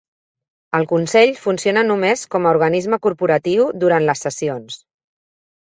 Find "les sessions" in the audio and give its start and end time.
4.11-4.85